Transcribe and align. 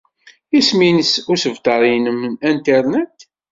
Isem-nnes 0.57 1.13
usebter-nnem 1.31 2.19
n 2.31 2.33
Internet? 2.53 3.17